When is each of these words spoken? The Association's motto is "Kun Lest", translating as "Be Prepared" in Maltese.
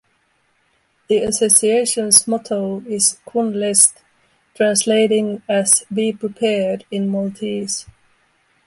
The 1.09 1.17
Association's 1.19 2.27
motto 2.27 2.81
is 2.87 3.19
"Kun 3.31 3.53
Lest", 3.53 3.99
translating 4.55 5.43
as 5.47 5.83
"Be 5.93 6.11
Prepared" 6.11 6.85
in 6.89 7.07
Maltese. 7.07 7.85